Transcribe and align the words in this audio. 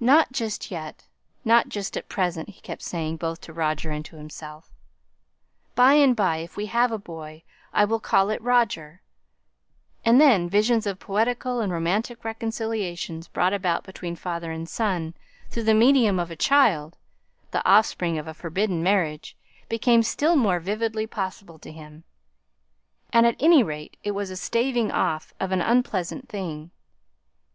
"Not 0.00 0.32
just 0.32 0.70
yet, 0.70 1.06
not 1.42 1.70
just 1.70 1.96
at 1.96 2.10
present," 2.10 2.50
he 2.50 2.60
kept 2.60 2.82
saying 2.82 3.16
both 3.16 3.40
to 3.40 3.54
Roger 3.54 3.90
and 3.90 4.04
to 4.04 4.16
himself. 4.16 4.68
"By 5.74 5.94
and 5.94 6.14
by, 6.14 6.36
if 6.44 6.58
we 6.58 6.66
have 6.66 6.92
a 6.92 6.98
boy, 6.98 7.42
I 7.72 7.86
will 7.86 7.98
call 7.98 8.28
it 8.28 8.42
Roger" 8.42 9.00
and 10.04 10.20
then 10.20 10.46
visions 10.50 10.86
of 10.86 10.98
poetical 10.98 11.62
and 11.62 11.72
romantic 11.72 12.22
reconciliations 12.22 13.28
brought 13.28 13.54
about 13.54 13.82
between 13.84 14.14
father 14.14 14.52
and 14.52 14.68
son, 14.68 15.14
through 15.48 15.64
the 15.64 15.72
medium 15.72 16.18
of 16.20 16.30
a 16.30 16.36
child, 16.36 16.98
the 17.50 17.66
offspring 17.66 18.18
of 18.18 18.28
a 18.28 18.34
forbidden 18.34 18.82
marriage, 18.82 19.38
became 19.70 20.02
still 20.02 20.36
more 20.36 20.60
vividly 20.60 21.06
possible 21.06 21.58
to 21.60 21.72
him, 21.72 22.04
and 23.10 23.24
at 23.26 23.36
any 23.40 23.62
rate 23.62 23.96
it 24.04 24.10
was 24.10 24.28
a 24.28 24.36
staving 24.36 24.90
off 24.92 25.32
of 25.40 25.50
an 25.50 25.62
unpleasant 25.62 26.28
thing. 26.28 26.72